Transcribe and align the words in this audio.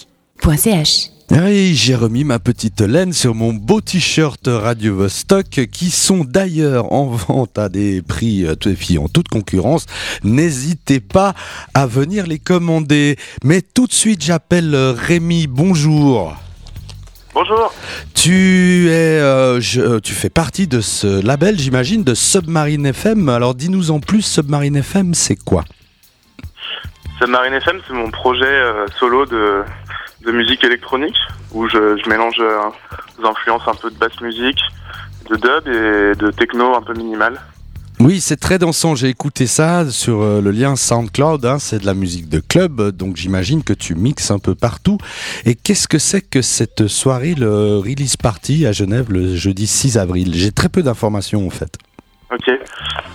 radiovostok.ch. 0.00 1.10
Oui, 1.32 1.74
j'ai 1.74 1.96
remis 1.96 2.22
ma 2.22 2.38
petite 2.38 2.80
laine 2.80 3.12
sur 3.12 3.34
mon 3.34 3.52
beau 3.52 3.80
t-shirt 3.80 4.42
Radio 4.46 4.94
Vostok 4.94 5.66
qui 5.72 5.90
sont 5.90 6.22
d'ailleurs 6.24 6.92
en 6.92 7.06
vente 7.06 7.58
à 7.58 7.68
des 7.68 8.02
prix 8.02 8.44
euh, 8.44 8.54
en 9.00 9.08
toute 9.08 9.28
concurrence. 9.28 9.86
N'hésitez 10.22 11.00
pas 11.00 11.34
à 11.74 11.86
venir 11.86 12.26
les 12.28 12.38
commander. 12.38 13.16
Mais 13.42 13.60
tout 13.62 13.86
de 13.88 13.92
suite, 13.92 14.22
j'appelle 14.22 14.72
euh, 14.74 14.92
Rémi. 14.92 15.48
Bonjour. 15.48 16.36
Bonjour. 17.34 17.74
Tu 18.14 18.86
es, 18.88 18.92
euh, 18.92 19.60
je- 19.60 19.80
euh, 19.80 20.00
tu 20.00 20.12
fais 20.12 20.30
partie 20.30 20.68
de 20.68 20.80
ce 20.80 21.20
label, 21.20 21.58
j'imagine, 21.58 22.04
de 22.04 22.14
Submarine 22.14 22.86
FM. 22.86 23.28
Alors, 23.28 23.54
dis-nous 23.56 23.90
en 23.90 23.98
plus, 23.98 24.22
Submarine 24.22 24.76
FM, 24.76 25.12
c'est 25.14 25.36
quoi? 25.36 25.64
Submarine 27.18 27.54
FM, 27.54 27.80
c'est 27.86 27.94
mon 27.94 28.10
projet 28.10 28.44
euh, 28.44 28.86
solo 28.98 29.24
de, 29.26 29.62
de 30.24 30.32
musique 30.32 30.62
électronique 30.64 31.16
où 31.52 31.68
je, 31.68 31.96
je 32.02 32.08
mélange 32.08 32.36
euh, 32.40 32.58
des 33.18 33.24
influences 33.26 33.62
un 33.66 33.74
peu 33.74 33.90
de 33.90 33.96
basse 33.96 34.20
musique, 34.20 34.60
de 35.30 35.36
dub 35.36 35.66
et 35.68 36.14
de 36.16 36.30
techno 36.30 36.74
un 36.74 36.82
peu 36.82 36.92
minimal. 36.94 37.40
Oui, 37.98 38.20
c'est 38.20 38.36
très 38.36 38.58
dansant. 38.58 38.94
J'ai 38.94 39.08
écouté 39.08 39.46
ça 39.46 39.90
sur 39.90 40.20
euh, 40.20 40.42
le 40.42 40.50
lien 40.50 40.76
SoundCloud. 40.76 41.46
hein, 41.46 41.58
c'est 41.58 41.78
de 41.78 41.86
la 41.86 41.94
musique 41.94 42.28
de 42.28 42.40
club, 42.40 42.90
donc 42.90 43.16
j'imagine 43.16 43.64
que 43.64 43.72
tu 43.72 43.94
mixes 43.94 44.30
un 44.30 44.38
peu 44.38 44.54
partout. 44.54 44.98
Et 45.46 45.54
qu'est-ce 45.54 45.88
que 45.88 45.98
c'est 45.98 46.20
que 46.20 46.42
cette 46.42 46.86
soirée, 46.88 47.34
le 47.34 47.78
release 47.78 48.18
party 48.18 48.66
à 48.66 48.72
Genève, 48.72 49.06
le 49.10 49.34
jeudi 49.34 49.66
6 49.66 49.96
avril? 49.96 50.32
J'ai 50.34 50.52
très 50.52 50.68
peu 50.68 50.82
d'informations 50.82 51.46
en 51.46 51.50
fait. 51.50 51.78
Ok. 52.30 52.50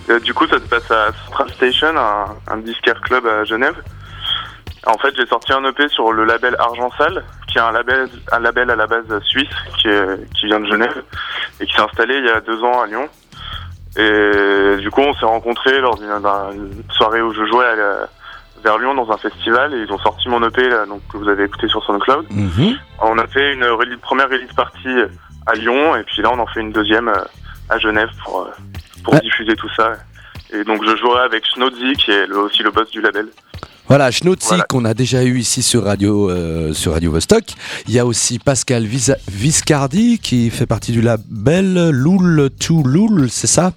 Euh, 0.09 0.19
du 0.21 0.33
coup, 0.33 0.47
ça 0.47 0.55
se 0.55 0.61
passe 0.67 0.89
à 0.89 1.09
Central 1.25 1.51
Station, 1.53 1.95
un, 1.95 2.25
un 2.47 2.57
disquaire 2.57 2.99
club 3.01 3.27
à 3.27 3.43
Genève. 3.43 3.75
En 4.87 4.97
fait, 4.97 5.13
j'ai 5.15 5.25
sorti 5.27 5.53
un 5.53 5.63
EP 5.65 5.87
sur 5.89 6.11
le 6.11 6.25
label 6.25 6.55
Argent 6.57 6.89
Sale, 6.97 7.23
qui 7.47 7.57
est 7.57 7.61
un 7.61 7.71
label, 7.71 8.09
un 8.31 8.39
label 8.39 8.69
à 8.71 8.75
la 8.75 8.87
base 8.87 9.05
suisse, 9.25 9.47
qui, 9.77 9.87
est- 9.87 10.33
qui 10.35 10.47
vient 10.47 10.59
de 10.59 10.65
Genève, 10.67 11.03
et 11.59 11.65
qui 11.65 11.73
s'est 11.73 11.81
installé 11.81 12.15
il 12.17 12.25
y 12.25 12.29
a 12.29 12.41
deux 12.41 12.63
ans 12.63 12.81
à 12.81 12.87
Lyon. 12.87 13.07
Et 13.97 14.77
du 14.77 14.89
coup, 14.89 15.01
on 15.01 15.13
s'est 15.13 15.25
rencontrés 15.25 15.79
lors 15.79 15.97
d'une 15.97 16.83
soirée 16.91 17.21
où 17.21 17.33
je 17.33 17.45
jouais 17.45 17.65
à 17.65 17.75
la- 17.75 18.07
vers 18.63 18.77
Lyon 18.77 18.93
dans 18.95 19.11
un 19.11 19.17
festival, 19.17 19.73
et 19.73 19.81
ils 19.81 19.91
ont 19.91 19.99
sorti 19.99 20.29
mon 20.29 20.41
EP, 20.47 20.67
là, 20.69 20.85
donc, 20.85 21.01
que 21.11 21.17
vous 21.17 21.27
avez 21.29 21.43
écouté 21.45 21.67
sur 21.67 21.83
SoundCloud. 21.83 22.25
Mhm. 22.31 22.77
On 23.01 23.17
a 23.17 23.27
fait 23.27 23.53
une 23.53 23.65
release- 23.65 23.99
première 24.01 24.29
release 24.29 24.53
party 24.53 24.87
à 25.47 25.53
Lyon, 25.55 25.95
et 25.95 26.03
puis 26.03 26.21
là, 26.21 26.29
on 26.31 26.39
en 26.39 26.45
fait 26.47 26.61
une 26.61 26.71
deuxième 26.71 27.07
euh, 27.09 27.23
à 27.69 27.77
Genève 27.79 28.09
pour, 28.23 28.41
euh, 28.41 28.51
pour 29.03 29.15
diffuser 29.15 29.55
tout 29.55 29.69
ça. 29.75 29.93
Et 30.53 30.63
donc, 30.63 30.83
je 30.85 30.95
jouerai 30.97 31.21
avec 31.23 31.45
Schnodzi, 31.45 31.93
qui 31.93 32.11
est 32.11 32.27
le- 32.27 32.37
aussi 32.39 32.61
le 32.63 32.71
boss 32.71 32.89
du 32.91 33.01
label. 33.01 33.27
Voilà, 33.91 34.09
Schnotzi 34.09 34.47
Voilà. 34.47 34.63
qu'on 34.69 34.85
a 34.85 34.93
déjà 34.93 35.21
eu 35.25 35.37
ici 35.37 35.61
sur 35.61 35.83
Radio, 35.83 36.29
euh, 36.29 36.71
sur 36.71 36.93
Radio 36.93 37.11
Vostok. 37.11 37.43
Il 37.89 37.93
y 37.93 37.99
a 37.99 38.05
aussi 38.05 38.39
Pascal 38.39 38.85
Visa- 38.85 39.17
Viscardi 39.29 40.17
qui 40.19 40.49
fait 40.49 40.65
partie 40.65 40.93
du 40.93 41.01
label 41.01 41.89
Loul 41.89 42.49
to 42.57 42.83
Loul, 42.83 43.27
c'est 43.29 43.47
ça? 43.47 43.73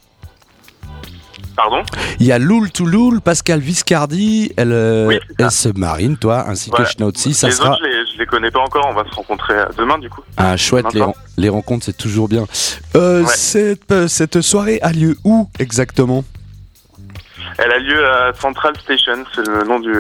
Pardon? 1.57 1.83
Il 2.21 2.27
y 2.27 2.31
a 2.31 2.39
Loul 2.39 2.71
to 2.71 2.85
Loul, 2.87 3.21
Pascal 3.21 3.59
Viscardi, 3.59 4.53
elle, 4.57 4.71
euh, 4.71 5.07
Oui, 5.09 5.19
elle 5.37 5.51
Submarine, 5.51 6.17
toi, 6.17 6.49
ainsi 6.49 6.71
Voilà. 6.71 6.85
que 6.85 6.91
Schnotzi. 6.93 7.35
Ça 7.35 7.49
Les 7.49 7.53
sera 7.55 7.71
autres, 7.73 7.81
je 7.83 7.89
les, 7.89 8.13
je 8.13 8.19
les 8.19 8.27
connais 8.27 8.53
pas 8.53 8.61
encore. 8.61 8.87
On 8.89 8.95
va 8.95 9.03
se 9.11 9.15
rencontrer 9.17 9.55
euh, 9.55 9.65
demain, 9.77 9.99
du 9.99 10.09
coup. 10.11 10.21
un 10.37 10.57
chouette. 10.57 10.87
Les, 10.95 11.03
les 11.39 11.49
rencontres, 11.49 11.87
c'est 11.87 11.97
toujours 11.97 12.29
bien. 12.29 12.47
Euh, 12.95 13.23
Ouais. 13.25 13.29
cette, 13.35 14.07
cette 14.09 14.41
soirée 14.43 14.79
a 14.83 14.93
lieu 14.93 15.17
où 15.25 15.49
exactement? 15.59 16.25
Elle 17.59 17.73
a 17.73 17.79
lieu 17.79 18.07
à 18.07 18.33
Central 18.41 18.75
Station, 18.83 19.25
c'est 19.35 19.47
le 19.47 19.65
nom 19.65 19.79
du, 19.81 19.93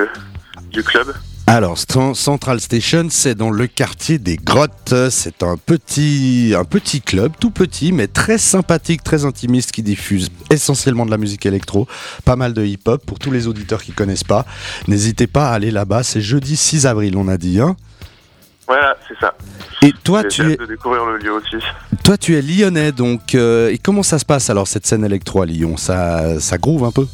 du 0.70 0.82
club. 0.82 1.12
Alors, 1.46 1.76
Central 1.78 2.58
Station, 2.58 3.06
c'est 3.10 3.34
dans 3.34 3.50
le 3.50 3.66
quartier 3.66 4.18
des 4.18 4.36
Grottes. 4.36 4.94
C'est 5.10 5.42
un 5.42 5.56
petit, 5.58 6.54
un 6.58 6.64
petit 6.64 7.02
club, 7.02 7.32
tout 7.38 7.50
petit, 7.50 7.92
mais 7.92 8.06
très 8.08 8.38
sympathique, 8.38 9.04
très 9.04 9.24
intimiste, 9.26 9.70
qui 9.70 9.82
diffuse 9.82 10.30
essentiellement 10.50 11.04
de 11.04 11.10
la 11.10 11.18
musique 11.18 11.44
électro, 11.44 11.86
pas 12.24 12.34
mal 12.36 12.54
de 12.54 12.64
hip-hop. 12.64 13.04
Pour 13.04 13.18
tous 13.18 13.30
les 13.30 13.46
auditeurs 13.46 13.82
qui 13.82 13.92
connaissent 13.92 14.24
pas, 14.24 14.46
n'hésitez 14.88 15.26
pas 15.26 15.50
à 15.50 15.52
aller 15.52 15.70
là-bas. 15.70 16.02
C'est 16.02 16.22
jeudi 16.22 16.56
6 16.56 16.86
avril, 16.86 17.14
on 17.18 17.28
a 17.28 17.36
dit. 17.36 17.60
Hein 17.60 17.76
Voilà, 18.66 18.96
c'est 19.06 19.18
ça. 19.20 19.34
et 19.82 19.92
toi, 20.02 20.24
tu 20.24 20.50
es, 20.50 20.56
de 20.56 20.64
découvrir 20.64 21.04
le 21.04 21.18
lieu 21.18 21.32
aussi. 21.32 21.56
toi, 22.04 22.16
tu 22.16 22.36
es 22.36 22.42
lyonnais, 22.42 22.90
donc. 22.90 23.34
euh, 23.34 23.68
et 23.70 23.76
comment 23.76 24.02
ça 24.02 24.18
se 24.18 24.24
passe 24.24 24.48
alors 24.48 24.66
cette 24.66 24.86
scène 24.86 25.04
électro 25.04 25.42
à 25.42 25.46
Lyon? 25.46 25.76
Ça, 25.76 26.40
ça 26.40 26.56
groove 26.56 26.84
un 26.84 26.90
peu? 26.90 27.06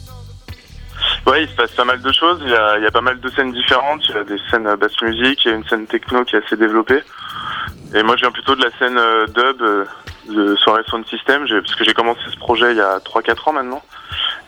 Ouais, 1.27 1.43
il 1.45 1.49
se 1.49 1.55
passe 1.55 1.73
pas 1.73 1.85
mal 1.85 2.01
de 2.01 2.13
choses. 2.13 2.41
Il 2.43 2.51
y 2.51 2.55
a, 2.55 2.79
il 2.79 2.85
y 2.85 2.87
a 2.87 2.91
pas 2.91 3.01
mal 3.01 3.21
de 3.21 3.29
scènes 3.31 3.53
différentes. 3.53 4.09
Il 4.09 4.15
y 4.15 4.19
a 4.19 4.25
des 4.25 4.39
scènes 4.51 4.67
euh, 4.67 4.77
basse 4.77 5.01
musique, 5.03 5.45
il 5.45 5.51
y 5.51 5.53
a 5.53 5.57
une 5.57 5.67
scène 5.67 5.87
techno 5.87 6.25
qui 6.25 6.37
est 6.37 6.45
assez 6.45 6.57
développée. 6.57 7.03
Et 7.95 8.03
moi, 8.03 8.17
je 8.17 8.23
viens 8.23 8.31
plutôt 8.31 8.55
de 8.55 8.65
la 8.65 8.71
scène 8.79 8.97
euh, 8.99 9.27
dub, 9.27 9.63
euh, 9.63 9.85
de 10.29 10.57
soirée 10.57 10.83
sound 10.87 11.07
system, 11.07 11.47
parce 11.49 11.75
que 11.75 11.85
j'ai 11.85 11.93
commencé 11.93 12.21
ce 12.31 12.37
projet 12.37 12.71
il 12.71 12.79
y 12.79 12.81
a 12.81 12.99
3-4 12.99 13.49
ans 13.49 13.53
maintenant. 13.53 13.83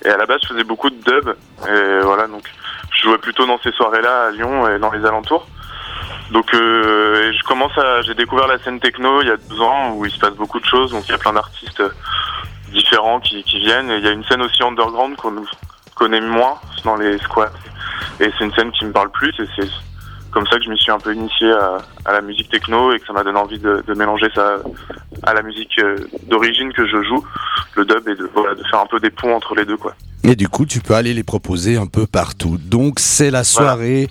Et 0.04 0.08
à 0.08 0.16
la 0.16 0.26
base, 0.26 0.38
je 0.42 0.48
faisais 0.48 0.64
beaucoup 0.64 0.90
de 0.90 0.96
dub. 0.96 1.34
Et 1.68 2.00
voilà, 2.02 2.26
donc 2.26 2.44
je 2.90 3.02
jouais 3.02 3.18
plutôt 3.18 3.46
dans 3.46 3.58
ces 3.58 3.72
soirées-là 3.72 4.26
à 4.26 4.30
Lyon 4.30 4.68
et 4.68 4.78
dans 4.78 4.90
les 4.90 5.04
alentours. 5.04 5.46
Donc, 6.30 6.52
euh, 6.54 7.32
je 7.32 7.42
commence 7.44 7.76
à, 7.76 8.00
j'ai 8.02 8.14
découvert 8.14 8.46
la 8.46 8.58
scène 8.58 8.80
techno 8.80 9.20
il 9.20 9.28
y 9.28 9.30
a 9.30 9.36
deux 9.36 9.60
ans 9.60 9.92
où 9.92 10.06
il 10.06 10.10
se 10.10 10.18
passe 10.18 10.34
beaucoup 10.34 10.60
de 10.60 10.64
choses. 10.64 10.92
Donc, 10.92 11.06
il 11.06 11.10
y 11.10 11.14
a 11.14 11.18
plein 11.18 11.32
d'artistes 11.32 11.82
différents 12.70 13.20
qui, 13.20 13.42
qui 13.44 13.58
viennent. 13.58 13.90
Et 13.90 13.98
il 13.98 14.04
y 14.04 14.08
a 14.08 14.12
une 14.12 14.24
scène 14.24 14.42
aussi 14.42 14.62
underground 14.62 15.16
qu'on 15.16 15.36
connaît 16.02 16.20
moins 16.20 16.56
dans 16.84 16.96
les 16.96 17.16
squats. 17.18 17.52
Et 18.18 18.28
c'est 18.36 18.44
une 18.44 18.52
scène 18.54 18.72
qui 18.72 18.84
me 18.84 18.90
parle 18.90 19.10
plus 19.12 19.32
et 19.38 19.46
c'est 19.54 19.68
comme 20.32 20.46
ça 20.48 20.56
que 20.56 20.64
je 20.64 20.70
m'y 20.70 20.78
suis 20.78 20.90
un 20.90 20.98
peu 20.98 21.14
initié 21.14 21.52
à, 21.52 21.78
à 22.06 22.12
la 22.14 22.20
musique 22.22 22.50
techno 22.50 22.92
et 22.92 22.98
que 22.98 23.06
ça 23.06 23.12
m'a 23.12 23.22
donné 23.22 23.38
envie 23.38 23.60
de, 23.60 23.84
de 23.86 23.94
mélanger 23.94 24.28
ça 24.34 24.56
à 25.22 25.32
la 25.32 25.42
musique 25.42 25.78
euh, 25.78 25.96
d'origine 26.26 26.72
que 26.72 26.84
je 26.86 27.02
joue, 27.02 27.24
le 27.76 27.84
dub, 27.84 28.08
et 28.08 28.16
de, 28.16 28.28
voilà, 28.34 28.54
de 28.56 28.64
faire 28.64 28.80
un 28.80 28.86
peu 28.86 28.98
des 28.98 29.10
ponts 29.10 29.36
entre 29.36 29.54
les 29.54 29.64
deux. 29.64 29.76
quoi. 29.76 29.94
Et 30.24 30.36
du 30.36 30.48
coup, 30.48 30.66
tu 30.66 30.78
peux 30.80 30.94
aller 30.94 31.14
les 31.14 31.24
proposer 31.24 31.76
un 31.76 31.86
peu 31.86 32.06
partout. 32.06 32.56
Donc, 32.56 33.00
c'est 33.00 33.30
la 33.32 33.42
soirée 33.42 34.08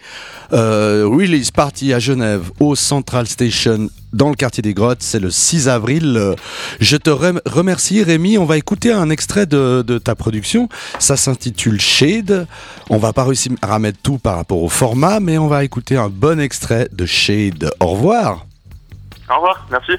euh, 0.52 1.08
Release 1.08 1.52
Party 1.52 1.94
à 1.94 2.00
Genève, 2.00 2.52
au 2.60 2.76
Central 2.76 3.28
Station, 3.28 3.90
dans 4.12 4.28
le 4.30 4.36
quartier 4.36 4.62
des 4.62 4.74
Grottes. 4.74 5.02
C'est 5.02 5.22
le 5.22 5.32
6 5.32 5.70
avril. 5.70 6.16
Euh, 6.18 6.36
Je 6.82 6.98
te 6.98 7.10
rem- 7.10 7.40
remercie, 7.46 8.04
Rémi. 8.04 8.38
On 8.38 8.44
va 8.44 8.58
écouter 8.58 8.92
un 8.92 9.10
extrait 9.10 9.46
de, 9.46 9.84
de 9.88 9.98
ta 10.00 10.14
production. 10.16 10.68
Ça 11.00 11.16
s'intitule 11.16 11.80
Shade. 11.80 12.46
On 12.90 12.98
va 12.98 13.14
pas 13.14 13.24
réussir 13.24 13.54
à 13.62 13.80
mettre 13.80 14.00
tout 14.04 14.18
par 14.18 14.36
rapport 14.36 14.62
au 14.62 14.70
format, 14.70 15.22
mais 15.22 15.38
on 15.38 15.48
va 15.48 15.64
écouter 15.64 15.96
un 15.96 16.10
bon 16.10 16.42
extrait 16.42 16.90
de 16.92 17.06
Shade. 17.06 17.72
Au 17.80 17.88
revoir. 17.88 18.46
Au 19.30 19.36
revoir, 19.36 19.66
merci. 19.72 19.94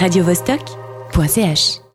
radiovostok.ch 0.00 1.87